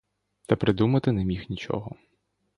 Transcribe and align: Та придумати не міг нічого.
Та 0.47 0.55
придумати 0.55 1.11
не 1.11 1.25
міг 1.25 1.45
нічого. 1.49 1.95